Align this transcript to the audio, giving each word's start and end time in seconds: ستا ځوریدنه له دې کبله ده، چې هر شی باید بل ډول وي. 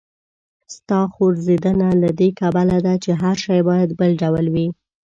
ستا 0.75 0.99
ځوریدنه 1.15 1.89
له 2.01 2.09
دې 2.19 2.29
کبله 2.41 2.77
ده، 2.85 2.93
چې 3.03 3.11
هر 3.21 3.35
شی 3.45 3.59
باید 3.69 3.89
بل 3.99 4.11
ډول 4.21 4.45
وي. 4.53 4.67